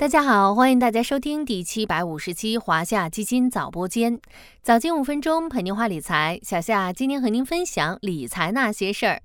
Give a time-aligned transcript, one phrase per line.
[0.00, 4.18] 大家好，欢迎大家收听第七百五十期华夏基金早播间，
[4.62, 6.40] 早间五分钟陪您话理财。
[6.42, 9.20] 小夏今天和您分享理财那些事儿。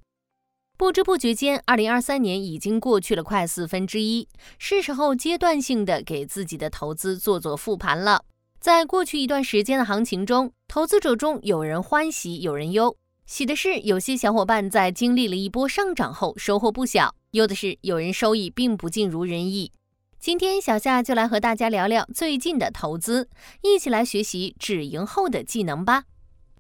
[0.78, 4.28] 不知不觉间，二零二三年已经过去了快四分之一，
[4.60, 8.26] 是时候阶段性的给自己的投资做做复盘了。
[8.60, 12.94] 在过去一段时间的行情中，投资者中有人欢喜，有人忧。
[13.26, 19.72] 喜的是，有些小伙伴在经历了一波上涨后收获不小；忧的是，有人收益并不尽如人意。
[20.26, 23.30] 今天小夏就来和大家聊聊最近的投资，
[23.62, 26.06] 一起来学习止盈后的技能吧。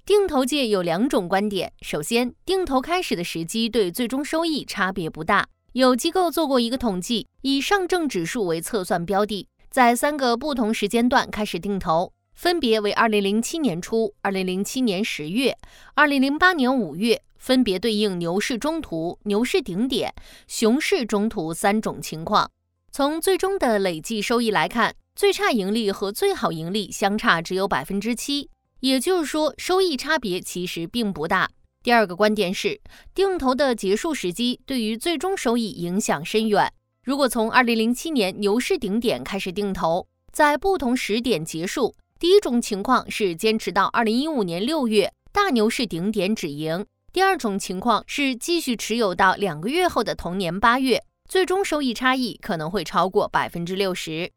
[0.06, 5.48] 定投界有两种观点，首先，定投开始的时机对最终收益差别不大。
[5.74, 15.58] 有机构做过一个统计，以上证指数为测算标的，在三个不同时间段开始定投，分别为二零零七年初、二零零七年十月、
[15.96, 20.14] 二零零八年五月，分别对应牛市中途、牛市顶点、
[20.48, 22.52] 熊市中途三种情况。
[22.96, 31.50] 从最终的累计收益来看，最差盈利和最好盈利相差只有百分之七，也就是说收益差别其实并不大。
[31.84, 32.80] 第二个观点是，
[33.14, 36.72] 定投的结束时机对于最终收益影响深远。
[37.04, 51.04] 如果从二零零七年牛市顶点开始定投，在不同时点结束，第一种情况是坚持到二零一五年六月大牛市顶点止盈；第二种情况是继续持有到两个月后的同年八月。
[51.28, 54.32] 最终收益差异可能会超过百分之六十，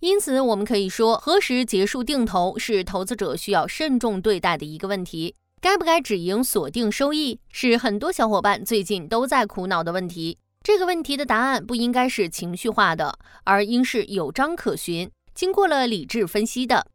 [0.00, 5.34] 因此我们可以说，何时结束定投是投资者需要慎重对待的一个问题。
[5.60, 10.36] 该不该止盈锁定收益，是很多小伙伴最近都在苦恼的问题。
[10.62, 16.86] 这个问题的答案不应该是情绪化的，而应是有章可循、经过了理智分析的。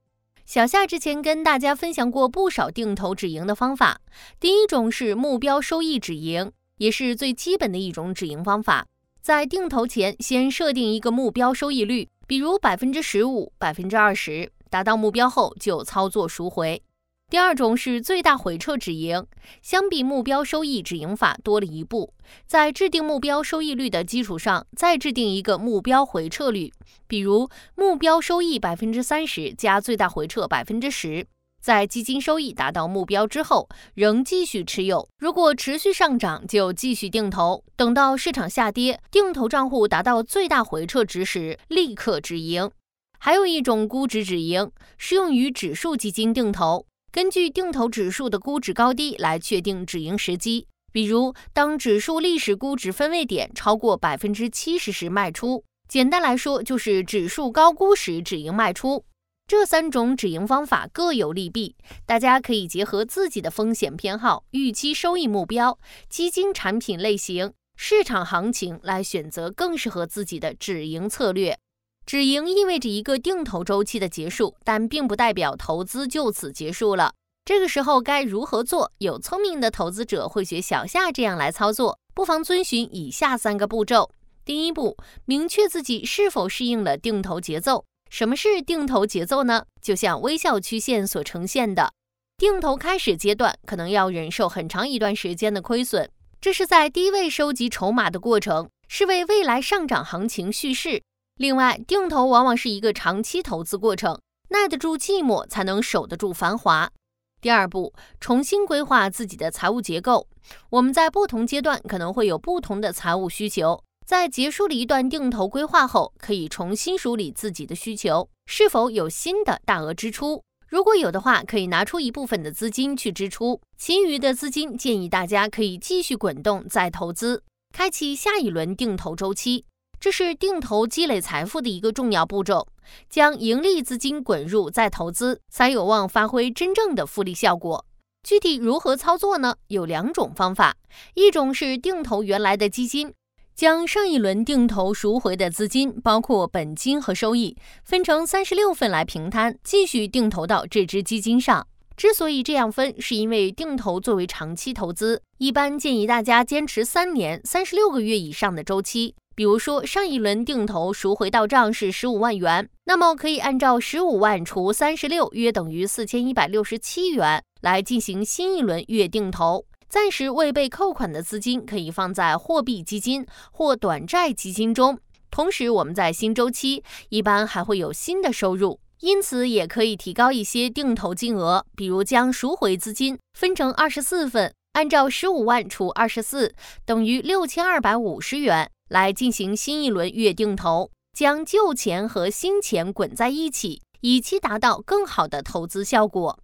[0.45, 4.01] 小夏之前跟大家分享过不少定投止盈的方法，
[4.39, 8.85] 第一种是目标收益止盈，也是最基本的一种止盈方法。
[9.29, 16.81] 在定投前，先设定一个目标收益率，比如百分之十五、百分之二十，达到目标后就操作赎回。
[17.29, 19.23] 第二种是最大回撤止盈，
[19.61, 22.11] 相比目标收益止盈法多了一步，
[22.47, 26.73] 在制定目标收益率的基础上，再制定一个目标回撤率，
[27.07, 31.27] 比如目标收益百分之三十加最大回撤百分之十。
[31.61, 35.07] 在基金收益达到目标之后，仍继续持有。
[35.17, 37.63] 如果持续上涨，就继续定投。
[37.75, 42.71] 等到市场下跌，定投账户达到最大回撤值时，立刻止盈。
[43.19, 50.67] 还有一种估值止盈，适用于指数基金定投，根据定投指数的估值高低来确定止盈时机。
[50.91, 55.63] 比如，当指数历史估值分位点超过百分之七十时卖出。
[55.87, 59.03] 简单来说，就是指数高估时止盈卖出。
[59.49, 71.57] 这三种止盈方法各有利弊，大家可以结合自己的风险偏好、预期收益目标、基金产品类型、市场行情来选择更适合自己的止盈策略。
[72.05, 77.15] 止盈意味着一个定投周期的结束，但并不代表投资就此结束了。
[77.43, 78.91] 这个时候该如何做？
[78.99, 84.11] 有聪明的投资者会学小夏这样来操作，不妨遵循以下三个步骤：
[84.45, 84.95] 第一步，
[85.25, 87.83] 明确自己是否适应了定投节奏。
[88.09, 89.65] 什么是定投节奏呢？
[89.81, 91.93] 就像微笑曲线所呈现的，
[92.37, 96.09] 定投开始阶段可能要忍受很长一段时间的亏损，
[96.41, 101.01] 这是在低位收集筹码的过程，是为未来上涨行情蓄势。
[101.35, 106.91] 另外，定投往往是一个长期投资过程，耐得住寂寞才能守得住繁华。
[107.39, 110.27] 第二步，重新规划自己的财务结构。
[110.71, 113.81] 我们在不同阶段可能会有不同的财务需求。
[114.09, 120.41] 在结束了一段定投规划后，可以重新梳理自己的需求，是否有新的大额支出？
[120.67, 129.65] 如果有的话，可以拿出一部分的资金去支出，其余的资金建议大家可以继续滚动再投资，开启下一轮定投周期。
[129.99, 132.67] 这是定投积累财富的一个重要步骤，
[133.11, 137.85] 将盈利资金滚入再投资，才有望发挥真正的复利效果。
[138.27, 139.55] 具体如何操作呢？
[139.67, 140.75] 有两种方法，
[141.13, 143.13] 一种是定投原来的基金。
[143.59, 151.67] 将上一轮定投赎回的资金，包括本金和收益，分成三十六份来平摊，继续定投到这只基金上。
[151.97, 159.13] 之所以这样分，是因为定投作为长期投资，一般建议大家坚持三年、三十六个月以上的周期。
[159.35, 169.65] 比如说，上一轮定投赎回到账是十五万元，那么可以按照十五万除三十六，约等于四千一百六十七元，来进行新一轮月定投。
[169.89, 174.99] 暂时未被扣款的资金可以放在货币基金或短债基金中。
[175.31, 186.53] 同时，我们在新周期一般还会有新的收入，因此也可以提高一些定投金额，比如将赎回资金分成二十四份，按照十五万除二十四
[186.85, 190.91] 等于六千二百五十元来进行新一轮月定投。
[191.11, 196.39] 将旧钱和新钱滚在一起，以期达到更好的投资效果。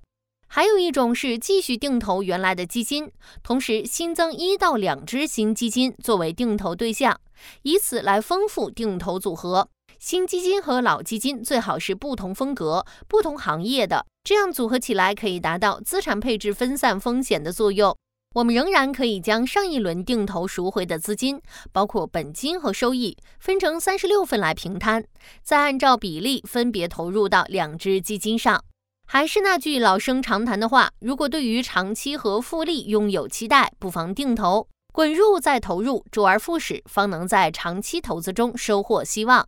[0.47, 3.11] 还有一种是继续定投原来的基金，
[3.43, 7.19] 同时新增一到两只新基金作为定投对象，
[7.63, 9.67] 以此来丰富定投组合。
[9.99, 17.95] 新基金和老基金最好是不同风格、不同行业的，这样组合起来可以达到资产配置分散风险的作用。
[18.35, 25.05] 我们仍然可以将上一轮定投赎回的资金，包括本金和收益，分成三十六份来平摊，
[25.41, 28.61] 再按照比例分别投入到两只基金上。
[29.05, 39.47] 还是那句老生常谈的话，如果对于长期和复利拥有期待，不妨定投，滚入再投入，周而复始，方能在长期投资中收获希望。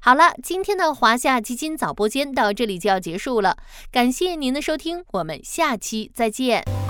[0.00, 3.56] 好了，今天的华夏基金早播间到这里就要结束了，
[3.90, 6.85] 感谢您的收听，我们下期再见。